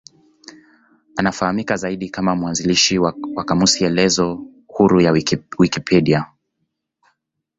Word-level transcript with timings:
Anafahamika 1.15 1.75
zaidi 1.77 2.09
kama 2.09 2.35
mwanzilishi 2.35 2.97
wa 3.35 3.43
kamusi 3.45 3.83
elezo 3.85 4.45
huru 4.67 5.01
ya 5.01 5.11
Wikipedia. 5.57 6.25